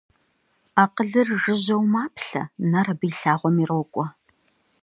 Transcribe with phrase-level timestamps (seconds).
[0.83, 4.05] Акъылыр жыжьэу маплъэ, нэр абы и лъагъуэм ирокӏуэ.